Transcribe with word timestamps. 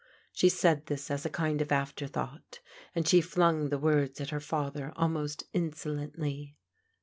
She 0.31 0.49
said 0.49 0.87
this 0.87 1.11
as 1.11 1.27
a 1.27 1.29
kind 1.29 1.61
of 1.61 1.71
afterthought, 1.71 2.59
and 2.95 3.07
she 3.07 3.21
flung 3.21 3.69
the 3.69 3.77
words 3.77 4.19
at 4.19 4.31
her 4.31 4.39
father 4.39 4.91
al 4.97 5.09
most 5.09 5.43
insolently. 5.53 6.57